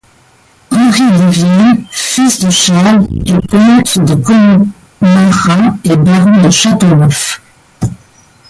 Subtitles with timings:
[0.71, 7.39] Henri de Vienne, fils de Charles, est comte de Commarin et baron de Châteauneuf.